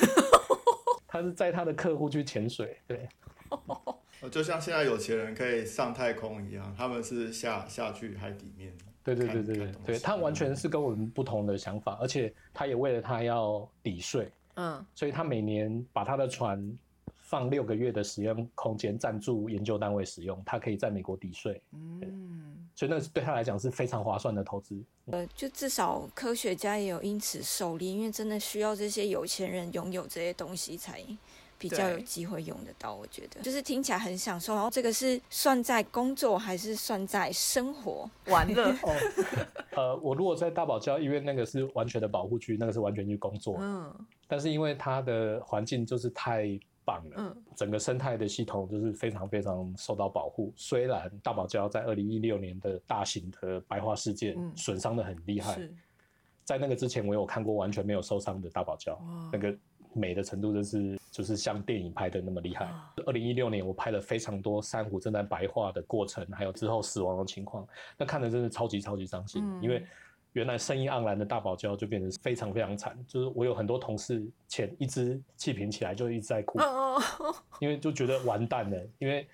[1.05, 2.79] 他是载他的客户去潜水。
[2.87, 3.09] 对，
[3.49, 3.59] 呃
[4.27, 8.73] 就像现在有钱人可以上太空一样，他们是下下去海底面。
[9.01, 16.77] 对对对对对他完全是跟我们不同的想法，而且他也为了他要抵税，嗯，所以他每年把他的船
[17.17, 24.79] 放六个月的使用空间赞助研究单位使用，他可以在美国抵税，嗯，所以那对他来讲是非常划算的投资。
[25.05, 31.01] 呃，就至少科学家也有因此受利，因为真的需要这些有钱人拥有这些东西才。
[31.59, 34.55] 比较有机会用得到，我觉得就是听起来很享受。
[34.55, 38.09] 然后这个是算在工作还是算在生活？
[38.27, 38.71] 玩乐。
[38.81, 38.95] 哦，
[39.75, 43.93] 呃，我如果在大堡礁，因为那个是完全的保护区，那个是完全去工作，嗯
[44.27, 50.53] 但是因为它的环境就是太棒了，嗯整个生态的系统就是非常非常受到保护。
[50.55, 55.73] 虽然大堡礁在二零一六年的大型的白化事件嗯损伤的很厉害，是
[56.45, 58.97] 在那个之前我有看过完全没有受伤的大堡礁，
[59.31, 59.55] 那个
[59.93, 62.71] 美的程度就是就是像电影拍的那么厉害。
[63.05, 69.85] 二零一六年我拍了非常多珊瑚正在白化的过程，还有之后死亡的情况，那看的真是超级超级伤心，嗯因为。
[70.33, 77.01] 原来生意盎然的大堡礁就变成非常非常惨，就是我有很多同事前一支气瓶起来就一直在哭，哦，
[77.59, 79.27] 因为就觉得完蛋了，因为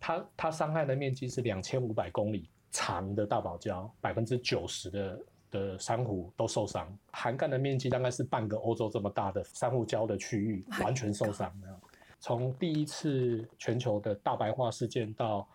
[0.00, 11.80] 它它伤害的面积是两千五百公里长的大堡礁，百分之九十的的珊瑚都受伤，涵盖的面积大概是半个欧洲这么大的珊瑚礁的区域完全受伤了。
[12.20, 15.48] 从第一次全球的大白化事件到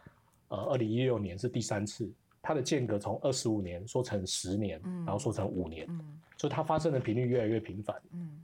[0.47, 2.09] 呃二零一六年是第三次，
[2.41, 7.95] 它的间隔从二十五年缩成十年，嗯然后缩成五年，嗯所以它发生的频率越来越频繁。
[8.11, 8.43] 嗯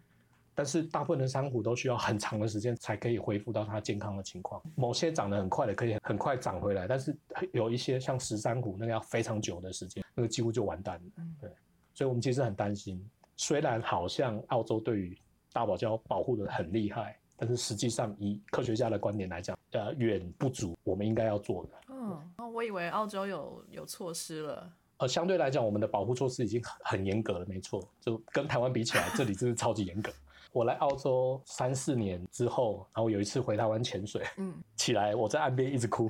[0.60, 4.62] 但是大部分的珊瑚都需要很长的时间才可以恢复到它健康的情况。
[4.76, 7.16] 某些长得很快的可以很快长回来，但是
[7.54, 11.12] 有一些像石珊瑚那个要非常久的时间，那个几乎就完蛋了。
[11.20, 11.50] 嗯对，
[11.94, 13.02] 所以我们其实很担心。
[13.38, 15.18] 虽然好像澳洲对于
[15.54, 21.70] 大堡礁保护的很厉害，但是实际上以科学家的观点来讲，呃，远不足我们应该要做的。
[21.88, 24.70] 嗯，哦我以为澳洲有有措施了。
[24.98, 27.82] 呃，相对来讲，我们的保护措施已经很很严格了，没错。
[28.02, 30.12] 就跟台湾比起来，这里真是超级严格。
[30.52, 36.08] 我来澳洲三四年之后，然后有一次回台湾潜水，嗯， 起来我在岸边一直哭，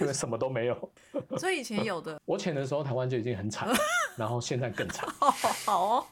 [0.00, 0.90] 因为什么都没有。
[1.38, 3.74] 所以以前有的，我潜的时候，台湾就已经很惨了，
[4.16, 5.08] 然后现在更惨。
[5.10, 6.04] 好好哦。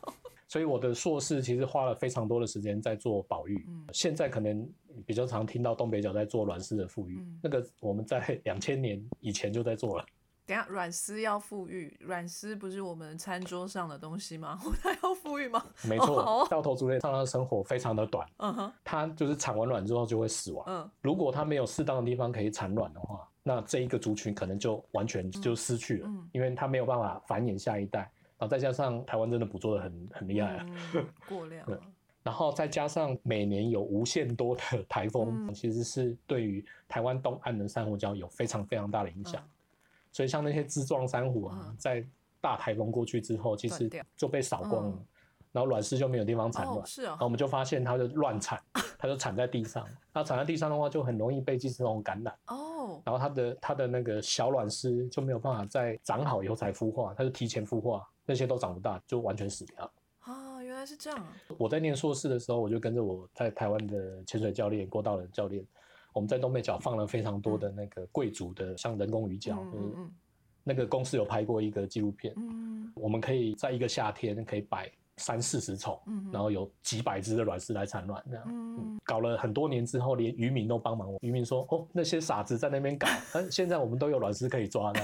[0.49, 3.65] 所以我的硕士其实花了非常多的时间在做保育。
[3.69, 4.67] 嗯现在可能
[5.05, 10.07] 比较常听到东北角在做卵丝的富裕，嗯那个我们在两千年以前就在做了。
[10.47, 14.59] 等下软丝要富裕，软丝不是我们餐桌上的东西吗？
[14.81, 15.63] 它要富裕吗？
[15.83, 20.65] 没哦错，到头族类它的生活非常的短，嗯哼，它就是产完卵之后就会死亡。
[20.69, 28.11] 嗯如果它没有适当的地方可以产卵的话，那这一个族群可能就完全就失去了，嗯因为它没有办法繁衍下一代。
[28.39, 31.77] 然后再加上台湾真的捕捉的很很厉害啊，嗯， 过量对。
[32.23, 39.43] 然后再加上每年有无限多的台风，嗯其实是对于台湾东岸的珊瑚礁有非常非常大的影响。
[39.43, 39.49] 嗯
[40.17, 42.03] 所以像那些枝状珊瑚啊，嗯在
[42.41, 45.07] 大台风过去之后，其实就被扫光了，嗯
[45.53, 46.79] 然后卵丝就没有地方产卵。
[46.79, 48.59] 哦，是然后我哦，们就发现它就乱产，
[48.97, 49.87] 它就产在地上。
[50.15, 59.93] 那产在地上的话，就很容易被寄生虫感染，哦，然后它的它的那个小卵丝就没有办法再长好以后才孵化，它就提前孵化，那些都长不大，就完全死掉。
[60.21, 61.29] 啊，原来是这样啊。
[61.59, 65.63] 我在念硕士的时候，我就跟着我在台湾的潜水教练郭道仁教练，
[66.17, 70.11] 我们在东北角放了非常多的那个贵族的像人工鱼礁，嗯嗯。
[70.65, 72.91] 那个公司有拍过一个纪录片，嗯。
[72.95, 78.45] 我们可以在一个夏天可以摆三四十丛，嗯然后有几百只的卵丝来产卵，这样。
[78.49, 78.99] 嗯。
[79.05, 81.13] 搞了很多年之后，连渔民都帮忙。
[81.13, 81.19] 我。
[81.21, 85.01] 渔民说：“哦，那些傻子在那边搞，但 现在我们都有卵丝可以抓的，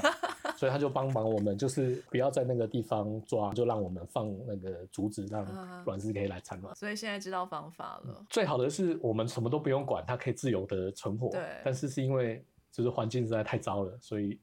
[0.62, 6.72] 所以他就帮忙我们，就是不要在那个地方抓，就让我们放那个竹子，让啊卵丝可以来产卵。
[6.77, 8.25] 所以现在知道方法了。
[8.31, 11.31] 最好的是我们什么都不用管，它可以自由的存活。
[11.31, 14.38] 对但是是因为就是环境实在太糟了，所以、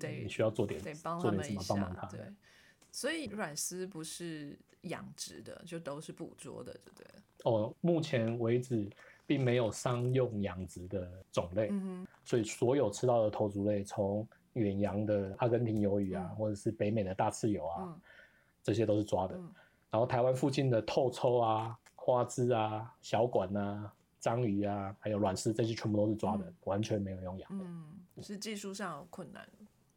[0.00, 2.20] 你需要做点得帮做点什他们一下么帮忙他。，对。
[2.90, 7.06] 所以软丝不是养殖的，就都是捕捉的，对不对？
[7.44, 8.90] 哦，目前为止
[9.28, 11.68] 并没有商用养殖的种类。
[11.70, 18.00] 嗯所以所有吃到的头足类，从远洋的阿根廷鱿鱼啊，嗯或者是北美的大刺鱿啊，嗯
[18.62, 19.36] 这些都是抓的。
[19.36, 19.52] 嗯
[19.90, 27.64] 然后台湾附近的透抽啊、花枝啊、小管啊、章鱼啊，还有卵丝，这些全部都是抓的，嗯完全没有用养的。
[27.64, 27.84] 嗯，
[28.22, 29.46] 是技术上有困难。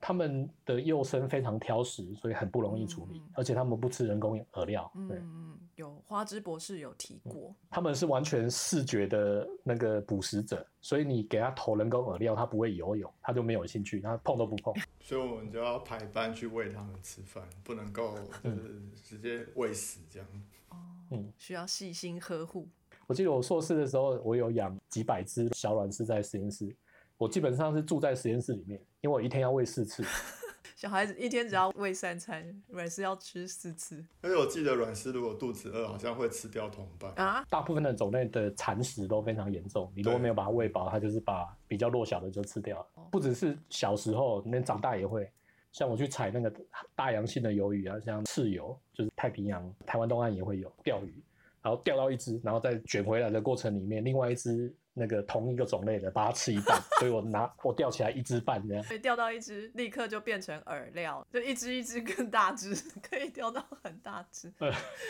[0.08, 4.92] 它们的幼生非常挑食，所以很不容易处理，嗯嗯而且他们不吃人工饵料。
[5.10, 7.56] 对，嗯嗯，有花枝博士有提过。
[7.72, 14.72] 他们是完全视觉的那个捕食者，所以你给他投人工饵料，他不会游泳，他就没有兴趣，他碰都不碰。
[15.00, 18.14] 所以我们就要排班去喂他们吃饭，不能够
[18.44, 20.28] 就是直接喂死这样。
[21.10, 22.68] 嗯需要细心呵护。
[23.08, 26.76] 我记得我硕士的时候，我有养几百只小卵丝在实验室。
[27.18, 30.04] 我基本上是住在实验室里面，因为我一天要喂四次。
[30.76, 37.14] 小孩子一天只要喂三餐，软丝要吃四次而且我记得软丝如果肚子饿，好像会吃掉同伴。
[37.16, 37.46] 啊！
[37.48, 42.88] 大部分的种类的蚕食都非常严重，你如果没有把它喂饱，它就是把比较弱小的就吃掉了。
[43.12, 45.32] 不只是小时候，那长大也会。
[45.72, 46.52] 像我去采那个
[46.96, 51.14] 大洋性的鱿鱼啊，像赤鱿，就是太平洋、台湾东岸也会有钓鱼，
[51.62, 58.84] 然后钓到一只，然后再卷回来的过程里面，另外一只那个同一个种类的把它吃一半，所以我拿我钓起来一只半这样。
[58.86, 64.52] 所以钓到一只，立刻就变成饵料，就一只一只更大只， 可以钓到很大只。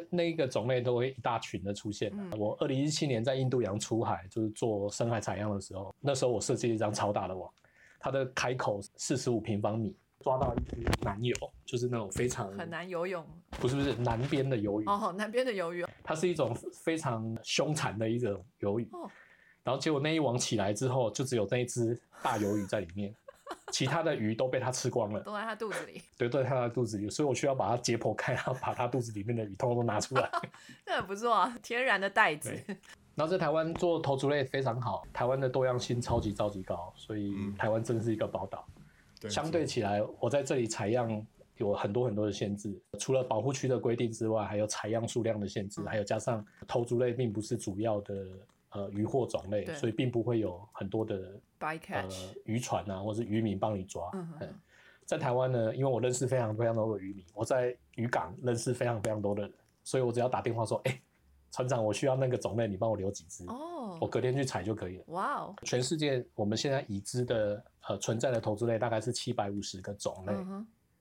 [0.09, 2.11] 那一个种类都会一大群的出现。
[2.15, 7.47] 嗯我二零一七年在印度洋出海，就是做深海采样的时候，那时候我设计了一张超大的网，
[7.99, 18.89] 它的开口四十五平方米，抓到一只南游，就是那种非常很难游泳不是不是南边的鱿鱼，哦，南边的鱿鱼它是一种非常凶残的一种鱿鱼。
[18.91, 19.07] 哦
[19.65, 23.13] 然后结果那一网起来之后，就只有那一只大鱿鱼在里面，
[23.73, 25.19] 其他的鱼都被它吃光了。
[25.21, 30.30] 都在它肚子里，对，都在它的肚子里，所以我需要把它解剖开，然后把它肚子里面的鱼通通都拿出来。
[30.86, 32.56] 这很不错啊，天然的袋子。
[33.15, 38.67] 然后在台湾做头足类非常好，台湾的多样性超级超级高，所以嗯台湾真是一个宝岛。
[39.19, 41.25] 对，相对起来，我在这里采样
[41.58, 48.28] 有很多很多的限制，除了保护区的规定之外，还有采样数量的限制，嗯还有加上头足类并不是主要的
[48.75, 51.41] 呃渔获种类，所以并不会有很多的
[51.89, 52.07] 呃
[52.43, 54.09] 渔船啊或是渔民帮你抓。
[54.13, 54.53] 嗯哼嗯
[55.05, 60.99] 在台湾呢，因为我认识非常非常多的渔民，我在渔港认识非常非常多的人，所以我只要打电话说，哎、
[61.51, 65.03] 船长，我需要那个种类，你帮我留几只，哦我，隔天去采就可以了。
[65.09, 70.33] 哇哦，全世界我们现在已知的呃存在的投资类大概是七百五十个种类，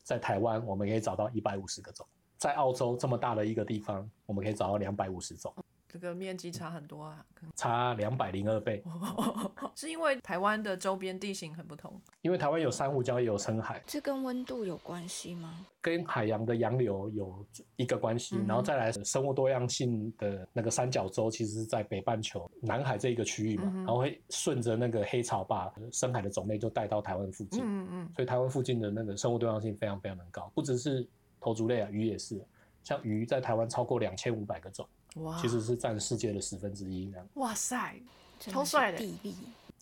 [0.02, 2.06] 在台湾我们可以找到一百五十个种，
[2.36, 5.50] 在澳洲这么大的一个地方，我们可以找到两百五十种，
[5.94, 7.24] 这个面积差很多啊，
[7.54, 8.82] 差两百零二倍。
[9.76, 12.00] 是因为台湾的周边地形很不同。
[12.20, 15.64] 因为台湾有珊瑚礁，也有深海，这跟温度有关系吗？
[15.80, 31.08] 跟海洋的洋流有一个关系，嗯然后再来生物多样性的那个三角洲，其实是在北半球南海这一个区域嘛，嗯然后会顺着那个黑潮把深海的种类就带到台湾附近，嗯嗯所以台湾附近的那个生物多样性非常非常的高，不只是
[31.40, 32.44] 头足类啊，鱼也是，
[32.82, 37.26] 像鱼在台湾超过两千五百个种，嗯，哇，其实是占世界的十分之一这样。
[37.34, 37.94] 哇塞，
[38.38, 39.34] 超帅的地利。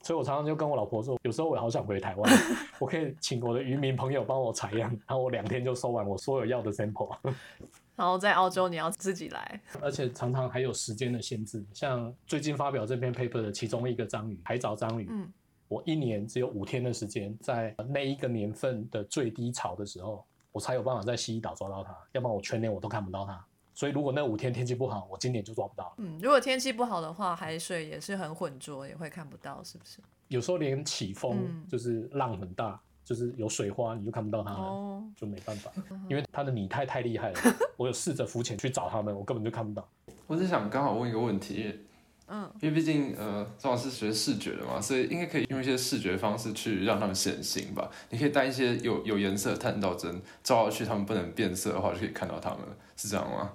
[0.03, 2.33] 所以我常常就跟我老婆说，有时候我好想回台湾，
[2.81, 7.17] 我可以请我的渔民朋友帮我采样，然后我两天就收完我所有要的 sample。
[7.95, 15.33] 然后在澳洲你要自己来，而且常常还有时间的限制，像最近发表这篇 paper 的其中一个章鱼，海藻章鱼，嗯，
[15.69, 23.47] 我一年只有五天的时间，在那一个年份的最低潮的时候，我才有办法在西伊岛抓到它，要不然我全年我都看不到它。
[23.75, 25.93] 所以如果那五天天气不好，我今年就抓不到了。
[25.99, 29.99] 嗯，如果天气不好的话，海水也是很浑浊，也会看不到，是不是？
[30.29, 34.59] 有时候连起风嗯就是浪很大，就是有水花，你就看不到它了。
[34.59, 35.71] 哦，就没办法，
[36.09, 37.41] 因为它的拟态太厉害了。
[37.77, 39.87] 我有试着浮潜去找它们，我根本就看不到。
[40.27, 41.81] 我是想刚好问一个问题，
[42.29, 47.91] 嗯，因为毕竟呃，张老师学视觉的嘛，所以应该可以用一些视觉方式去让他们显形吧。
[48.09, 52.61] 你可以带一些有有颜色的探照灯照下去，他们不能变色的话，就可以看到它们，
[52.97, 53.53] 是这样吗？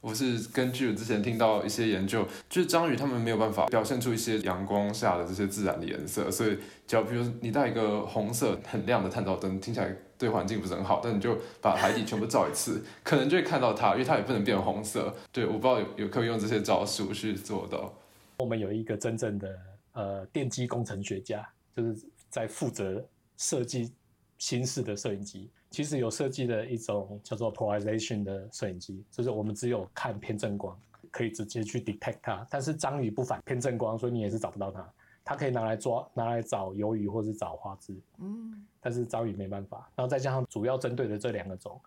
[0.00, 15.12] 我是根据我之前听到一些研究，就是章鱼它们没有办法表现出一些阳光下的这些自然的颜色，所以只要比如你带一个红色很亮的探照灯，听起来对环境不是很好，但你就把海底全部照一次，可能就会看到它，因为它也不能变红色。
[15.32, 17.92] 对，我不知道有有可可以用这些招数去做到。
[18.38, 19.56] 我们有一个真正的
[19.92, 21.96] 呃电机工程学家，就是
[22.28, 23.04] 在负责
[23.36, 23.92] 设计
[24.38, 25.50] 新式的摄影机。
[25.70, 30.74] 其实有设计的一种叫做 polarization 的摄影机，就是我们只有看偏振光，
[31.10, 32.46] 可以直接去 detect 它。
[32.48, 34.90] 但是章鱼不反偏振光，所以你也是找不到它。
[35.24, 39.90] 它可以拿来抓，拿来找鱿鱼或是找花枝，嗯，但是章鱼没办法。
[39.94, 41.78] 然后再加上主要针对的这两个种，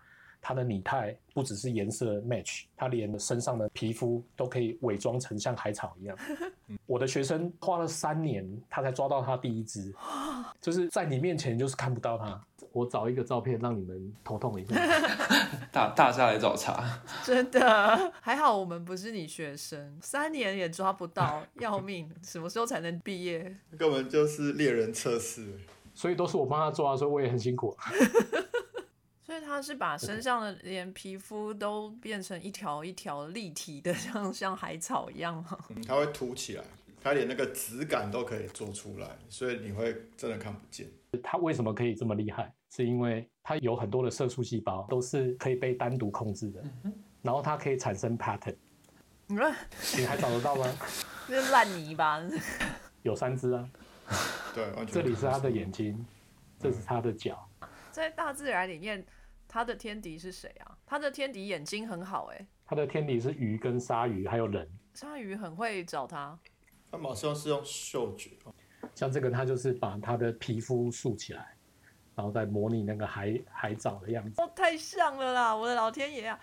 [0.42, 6.18] 它的拟态不只是颜色 match，它连身上的皮肤都可以伪装成像海草一样。
[6.84, 9.94] 我的学生花了三年，他才抓到他第一只，
[10.60, 12.38] 就是在你面前就是看不到它。
[12.72, 14.74] 我找一个照片让你们头痛一下。
[15.70, 16.82] 大大家来找茬，
[17.22, 22.10] 真的还好，我们不是你学生，三年也抓不到，要命！
[22.22, 23.54] 什么时候才能毕业？
[23.78, 25.54] 根本就是猎人测试。
[25.94, 27.76] 所以都是我帮他抓，所以我也很辛苦。
[29.32, 35.58] 所以他是把身上的连皮肤都变成一条一条立体的， 像像海草一样吗？
[35.70, 36.64] 嗯，它会凸起来，
[37.02, 40.86] 它连那个质感都可以做出来，所以你会真的看不见。
[41.22, 42.52] 它为什么可以这么厉害？
[42.76, 46.62] 是因为它有很多的色素细胞都是可以被单独控制的，
[47.22, 48.54] 然后它可以产生 pattern。
[49.28, 49.50] 你说
[49.96, 50.70] 你还找得到吗？
[51.26, 52.20] 那是烂泥吧？
[53.00, 53.66] 有三只啊，
[54.54, 56.04] 对，完全这里是它的眼睛，
[56.60, 57.48] 这是它的脚。
[57.90, 59.04] 在大自然里面，
[59.52, 60.78] 它的天敌是谁啊？
[60.86, 64.66] 他的天敌眼睛很好哎、他的天敌是鱼跟鲨鱼，还有人。
[64.94, 66.38] 鲨鱼很会找他，
[66.90, 68.30] 他马上是用嗅觉，
[68.94, 71.54] 像这个，他就是把他的皮肤竖起来，
[72.14, 74.40] 然后再模拟那个海海藻的样子。
[74.40, 75.54] 哦，太像了啦！
[75.54, 76.40] 我的老天爷啊！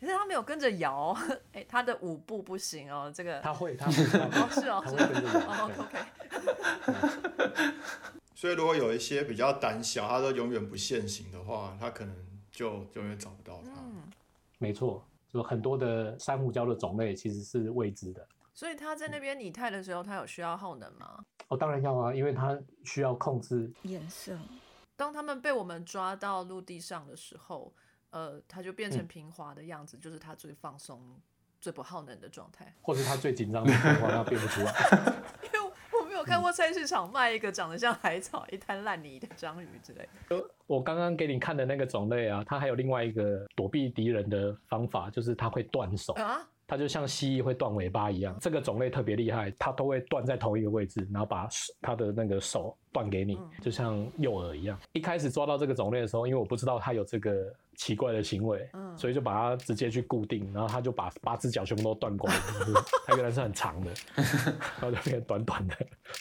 [0.00, 1.16] 可是他没有跟着摇，
[1.54, 3.92] 哎、它的舞步不行哦，这个他会，他会，
[4.60, 5.68] 是哦 他会跟着哦摇。
[5.68, 7.74] 对，OK，
[8.34, 12.14] 所以如果有一些比较胆小，他都永远不现形的话，他可能
[12.58, 13.70] 就永远找不到它。
[13.76, 14.02] 嗯，
[14.58, 18.26] 没错，就很多的珊瑚礁的种类其实是未知的。
[18.52, 21.24] 所以它在那边拟态的时候，它有需要耗能吗？
[21.46, 24.36] 哦，当然要啊，因为它需要控制颜色，
[24.96, 27.72] 当他们被我们抓到陆地上的时候，
[28.10, 31.00] 呃，它就变成嗯平滑的样子，就是它最放松、
[31.60, 32.74] 最不耗能的状态。
[32.82, 34.72] 或是它最紧张的情况，它变不出来。
[36.28, 40.44] 看过菜市场卖一个长得像海草、一滩烂泥的章鱼之类的。
[40.66, 46.12] 我刚刚给你看的那个种类啊，它还有另外一个躲避敌人的方法，就是它会断手。
[46.12, 51.48] 啊，它就像蜥蜴会断尾巴一样，这个种类特别厉害，它都会断在同一个位置，然后把
[51.80, 54.78] 它的那个手断给你嗯，就像诱饵一样。
[54.92, 63.90] 一开始抓到这个种类的时候，因为我不知道它有这个奇怪的行为，嗯所以就把它直接去固定，然后它就把八只脚全部都断光了，它原来是很长的，
[64.78, 65.74] 然后就变短短的，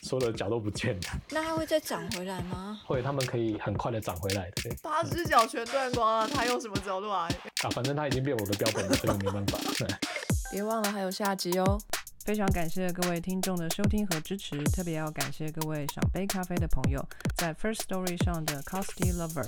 [0.03, 1.01] 所有的脚都不见了。
[1.29, 2.79] 那它会再长回来吗？
[2.85, 7.27] 或者它们可以很快的长回来的，对八只脚全断光了，它用什么走路啊？
[7.63, 9.57] 啊，反正它已经变我的标本了，所以没办法。
[10.49, 11.79] 别忘了还有下集哦。
[12.23, 17.01] 非常感谢各位听众的收听和支持，特别要感谢各位赏杯咖啡的朋友，
[17.37, 19.47] 在 First Story 上的 Costy Lover、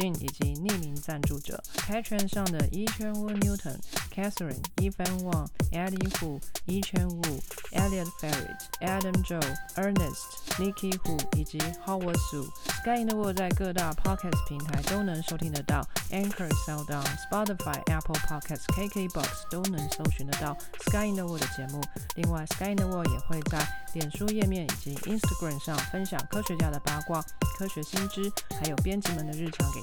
[0.00, 3.76] Jean 以及匿名赞助者，Patron 上的一圈 Wu Newton、
[4.14, 7.40] Catherine、Evan Wang、Eddie Hu、一圈 Wu、
[7.72, 10.24] Elliot Ferret、Adam Joe、Ernest、
[10.56, 12.48] Nikki Hu 以及 Howard Su。
[12.80, 21.82] Sky in the World 在各大 Podcast 平台都能收听得到，Anchor、SoundOn、Spotify、Apple Podcasts、KKBox 都能搜寻得到 Sky in the World 的节目。
[22.16, 27.22] 另外，Sky in the World 也会在脸书页面以及 Instagram 上分享科学家的八卦、
[27.58, 29.82] 科学新知，还有编辑们的日常给